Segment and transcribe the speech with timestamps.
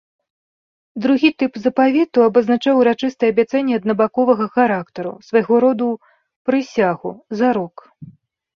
[1.03, 5.89] Другі тып запавету абазначаў урачыстае абяцанне аднабаковага характару, свайго роду
[6.49, 7.11] прысягу,
[7.43, 7.75] зарок.